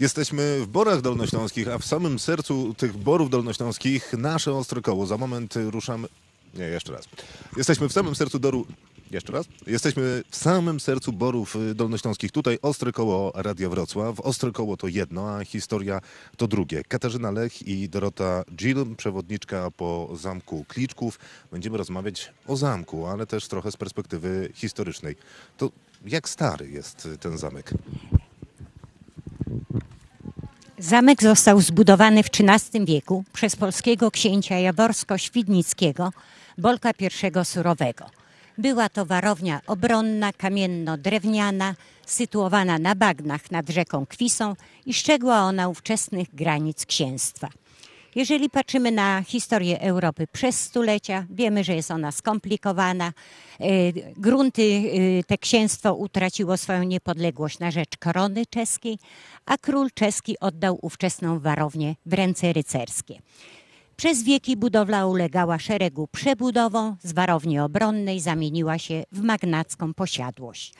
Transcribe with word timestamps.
Jesteśmy 0.00 0.60
w 0.60 0.66
Borach 0.66 1.00
Dolnośląskich, 1.00 1.68
a 1.68 1.78
w 1.78 1.84
samym 1.84 2.18
sercu 2.18 2.74
tych 2.74 2.96
Borów 2.96 3.30
Dolnośląskich 3.30 4.12
nasze 4.12 4.52
ostre 4.52 4.80
koło. 4.80 5.06
Za 5.06 5.16
moment 5.16 5.54
ruszamy... 5.56 6.08
Nie, 6.54 6.64
jeszcze 6.64 6.92
raz. 6.92 7.08
Jesteśmy 7.56 7.88
w 7.88 7.92
samym 7.92 8.14
sercu 8.14 8.38
Doru... 8.38 8.66
Jeszcze 9.10 9.32
raz? 9.32 9.46
Jesteśmy 9.66 10.22
w 10.30 10.36
samym 10.36 10.80
sercu 10.80 11.12
Borów 11.12 11.56
y, 11.56 11.74
Dolnośląskich. 11.74 12.32
Tutaj 12.32 12.58
Ostre 12.62 12.92
Koło 12.92 13.32
Radia 13.34 13.68
Wrocław. 13.68 14.20
Ostre 14.20 14.52
Koło 14.52 14.76
to 14.76 14.88
jedno, 14.88 15.30
a 15.30 15.44
historia 15.44 16.00
to 16.36 16.48
drugie. 16.48 16.84
Katarzyna 16.84 17.30
Lech 17.30 17.68
i 17.68 17.88
Dorota 17.88 18.44
Gill, 18.56 18.96
przewodniczka 18.96 19.70
po 19.70 20.08
Zamku 20.14 20.64
Kliczków. 20.68 21.18
Będziemy 21.50 21.78
rozmawiać 21.78 22.32
o 22.46 22.56
zamku, 22.56 23.06
ale 23.06 23.26
też 23.26 23.48
trochę 23.48 23.72
z 23.72 23.76
perspektywy 23.76 24.50
historycznej. 24.54 25.16
To 25.56 25.70
jak 26.06 26.28
stary 26.28 26.70
jest 26.70 27.08
ten 27.20 27.38
zamek? 27.38 27.72
Zamek 30.78 31.22
został 31.22 31.60
zbudowany 31.60 32.22
w 32.22 32.26
XIII 32.26 32.84
wieku 32.84 33.24
przez 33.32 33.56
polskiego 33.56 34.10
księcia 34.10 34.58
Jaworsko-Świdnickiego, 34.58 36.12
Bolka 36.58 36.90
I 36.90 37.44
Surowego. 37.44 38.04
Była 38.58 38.88
to 38.88 39.06
warownia 39.06 39.60
obronna, 39.66 40.32
kamienno-drewniana, 40.32 41.74
sytuowana 42.06 42.78
na 42.78 42.94
bagnach 42.94 43.50
nad 43.50 43.68
rzeką 43.68 44.06
Kwisą 44.06 44.56
i 44.86 44.94
szczegła 44.94 45.40
ona 45.40 45.68
ówczesnych 45.68 46.34
granic 46.34 46.86
księstwa. 46.86 47.48
Jeżeli 48.16 48.50
patrzymy 48.50 48.92
na 48.92 49.22
historię 49.22 49.80
Europy 49.80 50.26
przez 50.32 50.60
stulecia, 50.60 51.26
wiemy, 51.30 51.64
że 51.64 51.74
jest 51.74 51.90
ona 51.90 52.12
skomplikowana. 52.12 53.12
E, 53.60 53.66
Grunty, 54.16 54.62
e, 54.62 55.24
te 55.24 55.38
księstwo 55.38 55.94
utraciło 55.94 56.56
swoją 56.56 56.82
niepodległość 56.82 57.58
na 57.58 57.70
rzecz 57.70 57.96
korony 57.96 58.46
czeskiej, 58.46 58.98
a 59.46 59.58
król 59.58 59.90
czeski 59.94 60.38
oddał 60.40 60.78
ówczesną 60.82 61.40
warownię 61.40 61.94
w 62.06 62.12
ręce 62.12 62.52
rycerskie. 62.52 63.18
Przez 63.96 64.22
wieki 64.22 64.56
budowla 64.56 65.06
ulegała 65.06 65.58
szeregu 65.58 66.08
przebudowom, 66.12 66.96
z 67.02 67.12
warowni 67.12 67.60
obronnej 67.60 68.20
zamieniła 68.20 68.78
się 68.78 69.04
w 69.12 69.22
magnacką 69.22 69.94
posiadłość. 69.94 70.74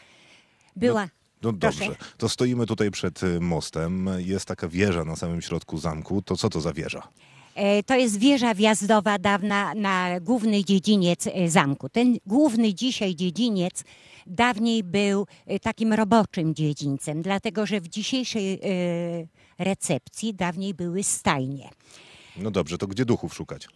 Była. 0.77 1.09
No 1.47 1.59
Proszę. 1.59 1.79
dobrze, 1.87 1.97
to 2.19 2.29
stoimy 2.29 2.67
tutaj 2.67 2.91
przed 2.91 3.23
y, 3.23 3.41
mostem. 3.41 4.11
Jest 4.19 4.47
taka 4.47 4.69
wieża 4.69 5.05
na 5.05 5.17
samym 5.17 5.43
środku 5.43 5.79
zamku. 5.79 6.23
To 6.23 6.37
co 6.37 6.49
to 6.51 6.61
za 6.61 6.73
wieża? 6.73 7.03
E, 7.55 7.83
To 7.83 7.95
jest 7.95 8.19
wieża 8.19 8.55
wjazdowa 8.55 9.19
dawna 9.19 9.75
na 9.75 10.21
główny 10.21 10.65
dziedziniec 10.65 11.27
e, 11.27 11.49
zamku. 11.51 11.89
Ten 11.89 12.17
główny 12.27 12.75
dzisiaj 12.75 13.15
dziedziniec 13.15 13.85
dawniej 14.27 14.85
był 14.85 15.27
e, 15.47 15.61
takim 15.61 15.93
roboczym 15.93 16.55
dziedzińcem, 16.55 17.23
dlatego 17.23 17.67
że 17.67 17.81
w 17.81 17.89
dzisiejszej 17.89 18.61
recepcji 19.59 20.35
dawniej 20.35 20.75
były 20.75 21.03
stajnie. 21.03 21.71
No 22.37 22.51
dobrze, 22.51 22.79
to 22.79 22.87
gdzie 22.87 23.05
duchów 23.05 23.35
szukać? 23.35 23.69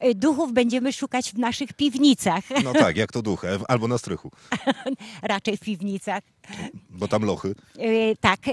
E, 0.00 0.14
Duchów 0.14 0.52
będziemy 0.52 0.92
szukać 0.92 1.30
w 1.32 1.38
naszych 1.38 1.72
piwnicach, 1.72 2.44
No 2.64 2.72
tak, 2.84 2.96
jak 2.96 3.12
to 3.12 3.22
duch, 3.22 3.42
albo 3.68 3.88
na 3.88 3.98
strychu, 3.98 4.30
raczej 5.22 5.56
w 5.56 5.60
piwnicach. 5.60 6.22
bo 6.90 7.08
tam 7.08 7.22
lochy. 7.24 7.54
E, 7.78 8.16
Tak, 8.16 8.40
e, 8.48 8.52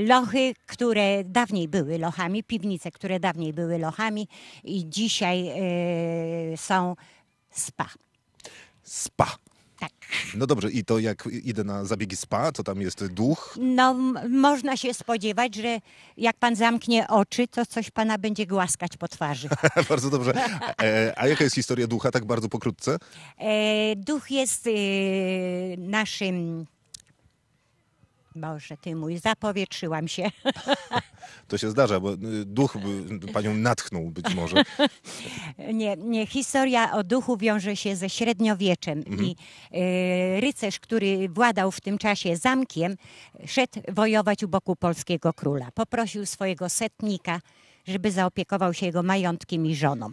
lochy, 0.00 0.54
które 0.66 1.24
dawniej 1.24 1.68
były 1.68 1.98
lochami, 1.98 2.44
piwnice, 2.44 2.90
które 2.90 3.20
dawniej 3.20 3.52
były 3.52 3.78
lochami 3.78 4.28
i 4.64 4.88
dzisiaj 4.88 5.50
są 6.56 6.96
spa. 7.50 7.88
Spa. 8.82 9.36
Tak. 9.78 9.90
No 10.34 10.46
dobrze, 10.46 10.70
i 10.70 10.84
to 10.84 10.98
jak 10.98 11.28
idę 11.42 11.64
na 11.64 11.84
zabiegi 11.84 12.16
spa, 12.16 12.52
to 12.52 12.62
tam 12.62 12.80
jest 12.80 13.06
duch. 13.06 13.56
No, 13.60 13.94
można 14.28 14.76
się 14.76 14.94
spodziewać, 14.94 15.54
że 15.54 15.80
jak 16.16 16.36
pan 16.36 16.56
zamknie 16.56 17.08
oczy, 17.08 17.48
to 17.48 17.66
coś 17.66 17.90
pana 17.90 18.18
będzie 18.18 18.46
głaskać 18.46 18.96
po 18.96 19.08
twarzy. 19.08 19.48
Bardzo 19.88 20.10
dobrze. 20.10 20.34
E, 20.82 21.12
a 21.16 21.28
jaka 21.28 21.44
jest 21.44 21.56
historia 21.56 21.86
ducha, 21.86 22.10
tak 22.10 22.24
bardzo 22.24 22.48
pokrótce? 22.48 22.98
E, 23.38 23.96
duch 23.96 24.30
jest 24.30 24.66
e, 24.66 24.70
naszym. 25.76 26.66
Boże, 28.34 28.76
ty 28.76 28.96
mój, 28.96 29.18
zapowietrzyłam 29.18 30.08
się. 30.08 30.30
To 31.48 31.58
się 31.58 31.70
zdarza, 31.70 32.00
bo 32.00 32.12
y, 32.12 32.16
duch 32.44 32.76
by 33.18 33.32
panią 33.32 33.54
natchnął 33.54 34.10
być 34.10 34.34
może. 34.34 34.62
Nie, 35.74 35.96
nie, 35.96 36.26
historia 36.26 36.92
o 36.92 37.04
duchu 37.04 37.36
wiąże 37.36 37.76
się 37.76 37.96
ze 37.96 38.10
średniowieczem 38.10 39.04
i 39.04 39.36
e, 39.72 40.40
rycerz, 40.40 40.80
który 40.80 41.28
władał 41.28 41.70
w 41.70 41.80
tym 41.80 41.98
czasie 41.98 42.36
zamkiem, 42.36 42.96
szedł 43.46 43.80
wojować 43.88 44.42
u 44.42 44.48
boku 44.48 44.76
polskiego 44.76 45.32
króla. 45.32 45.68
Poprosił 45.74 46.26
swojego 46.26 46.68
setnika, 46.68 47.40
żeby 47.86 48.10
zaopiekował 48.10 48.74
się 48.74 48.86
jego 48.86 49.02
majątkiem 49.02 49.66
i 49.66 49.76
żoną. 49.76 50.10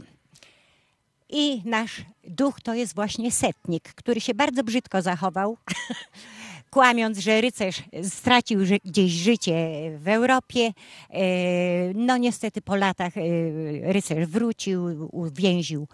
I 1.30 1.62
nasz 1.66 2.02
duch 2.24 2.62
to 2.62 2.74
jest 2.74 2.96
właśnie 2.96 3.32
setnik, 3.32 3.94
który 3.94 4.22
się 4.22 4.34
bardzo 4.34 4.64
brzydko 4.64 5.02
zachował, 5.02 5.58
kłamiąc, 6.72 7.18
że 7.18 7.42
rycerz 7.42 7.84
stracił 8.04 8.60
gdzieś 8.86 9.12
życie 9.12 9.56
w 9.98 10.08
Europie. 10.08 10.74
E, 11.10 11.22
No 11.94 12.18
niestety 12.18 12.62
po 12.62 12.76
latach 12.76 13.18
e, 13.18 13.22
rycerz 13.94 14.28
wrócił, 14.28 15.10
uwięził 15.12 15.88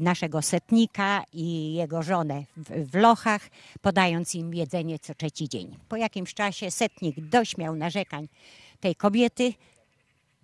naszego 0.00 0.42
setnika 0.42 1.24
i 1.32 1.74
jego 1.74 2.02
żonę 2.02 2.44
w 2.92 2.94
lochach, 2.94 3.50
podając 3.80 4.34
im 4.34 4.54
jedzenie 4.54 4.98
co 4.98 5.14
trzeci 5.14 5.48
dzień. 5.48 5.76
Po 5.88 5.96
jakimś 5.96 6.34
czasie 6.34 6.70
setnik 6.70 7.20
dośmiał 7.20 7.74
narzekań 7.76 8.28
tej 8.80 8.94
kobiety, 8.94 9.52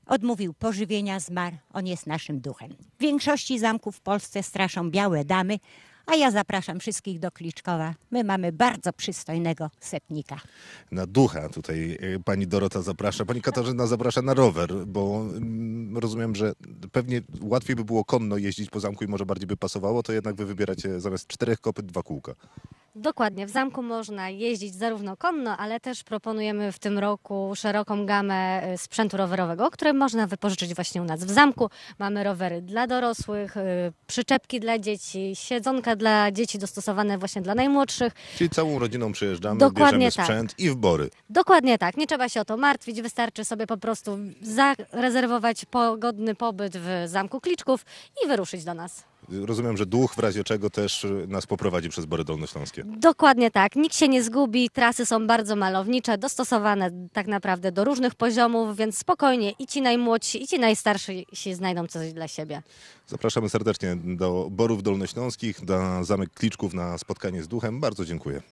Odmówił 0.07 0.55
pożywienia, 0.55 1.21
zmarł. 1.21 1.57
On 1.73 1.87
jest 1.87 2.07
naszym 2.07 2.41
duchem. 2.41 2.75
W 2.99 3.03
większości 3.03 3.59
zamków 3.59 3.97
w 3.97 4.01
Polsce 4.01 4.43
straszą 4.43 4.91
białe 4.91 5.25
damy, 5.25 5.59
a 6.07 6.15
ja 6.15 6.31
zapraszam 6.31 6.81
wszystkich 6.81 7.19
do 7.19 7.31
Kliczkowa. 7.31 7.95
My 8.11 8.25
mamy 8.25 8.53
bardzo 8.53 8.93
przystojnego 8.93 9.71
setnika. 9.81 10.41
Na 10.93 11.07
ducha 11.07 11.49
tutaj 11.49 11.99
y, 12.03 12.21
pani 12.25 12.47
Dorota 12.47 12.83
zaprasza. 12.83 13.25
Pani 13.25 13.43
Katarzyna 13.43 13.87
zaprasza 13.87 14.23
na 14.23 14.35
rower, 14.35 14.87
bo 14.87 15.27
mm, 15.37 15.99
rozumiem, 15.99 16.35
że 16.35 16.53
pewnie 16.93 17.23
łatwiej 17.41 17.77
by 17.77 17.85
było 17.85 18.05
konno 18.05 18.37
jeździć 18.37 18.71
po 18.71 18.81
zamku 18.81 19.05
i 19.05 19.09
może 19.09 19.27
bardziej 19.27 19.47
by 19.47 19.57
pasowało, 19.57 20.03
to 20.03 20.13
jednak 20.13 20.35
wy 20.35 20.47
wybieracie 20.47 21.01
zamiast 21.01 21.27
czterech 21.27 21.61
kopyt 21.61 21.87
dwa 21.87 22.03
kółka. 22.03 22.35
Dokładnie, 22.97 23.47
w 23.47 23.51
zamku 23.51 23.83
można 23.83 24.31
jeździć 24.31 24.75
zarówno 24.75 25.17
konno, 25.17 25.57
ale 25.57 25.81
też 25.81 26.03
proponujemy 26.03 26.73
w 26.73 26.79
tym 26.79 26.99
roku 26.99 27.53
szeroką 27.57 28.07
gamę 28.07 28.63
e, 28.63 28.79
sprzętu 28.79 29.17
rowerowego, 29.17 29.71
który 29.71 29.93
można 29.93 30.27
wypożyczyć 30.27 30.75
właśnie 30.75 31.03
u 31.03 31.05
nas 31.05 31.25
w 31.25 31.31
zamku. 31.31 31.71
Mamy 31.99 32.25
rowery 32.25 32.63
dla 32.63 32.87
dorosłych, 32.87 33.57
e, 33.57 33.93
przyczepki 34.07 34.61
dla 34.61 34.79
dzieci, 34.79 35.33
siedzonka 35.35 35.97
dla 35.97 36.33
dzieci 36.33 36.59
dostosowane 36.59 37.19
właśnie 37.19 37.43
dla 37.43 37.55
najmłodszych. 37.55 38.13
Czyli 38.37 38.51
całą 38.51 38.79
rodziną 38.79 39.13
przyjeżdżamy, 39.13 39.61
Dokładnie 39.61 39.99
bierzemy 39.99 40.13
tak. 40.13 40.25
sprzęt 40.27 40.55
i 40.59 40.71
w 40.71 40.77
bory. 40.77 41.11
Dokładnie 41.31 41.79
tak, 41.79 41.97
nie 41.97 42.07
trzeba 42.07 42.29
się 42.29 42.41
o 42.41 42.45
to 42.45 42.57
martwić, 42.57 43.03
wystarczy 43.03 43.45
sobie 43.45 43.67
po 43.67 43.77
prostu 43.77 44.19
zarezerwować 44.43 45.65
pogodny 45.65 46.35
pobyt 46.35 46.77
w 46.77 46.89
Zamku 47.07 47.41
Kliczków 47.41 47.85
i 48.25 48.29
wyruszyć 48.29 48.65
do 48.65 48.75
nas. 48.75 49.05
Rozumiem, 49.29 49.77
że 49.77 49.87
duch 49.87 50.15
w 50.15 50.19
razie 50.19 50.45
czego 50.45 50.71
też 50.71 51.07
nas 51.29 51.47
poprowadzi 51.47 51.89
przez 51.89 52.05
Bory 52.05 52.25
Dolnośląskie. 52.25 52.85
Dokładnie 52.87 53.51
tak. 53.51 53.77
Nikt 53.77 53.97
się 53.97 54.09
nie 54.09 54.23
zgubi. 54.23 54.71
Trasy 54.71 55.07
są 55.07 55.27
bardzo 55.27 55.57
malownicze, 55.57 56.19
dostosowane 56.19 56.91
tak 57.13 57.27
naprawdę 57.27 57.73
do 57.73 57.85
różnych 57.85 58.15
poziomów, 58.15 58.77
więc 58.77 58.99
spokojnie 58.99 59.53
i 59.59 59.67
ci 59.67 59.83
najmłodsi, 59.83 60.43
i 60.43 60.47
ci 60.47 60.59
najstarsi 60.59 61.27
się 61.33 61.55
znajdą 61.55 61.87
coś 61.87 62.13
dla 62.13 62.29
siebie. 62.29 62.63
Zapraszamy 63.07 63.49
serdecznie 63.49 63.97
do 64.05 64.49
Borów 64.51 64.83
Dolnośląskich, 64.83 65.63
na 65.63 66.05
Zamek 66.05 66.31
Kliczków 66.31 66.75
na 66.75 66.99
spotkanie 66.99 67.43
z 67.43 67.49
duchem. 67.49 67.81
Bardzo 67.81 68.05
dziękuję. 68.05 68.43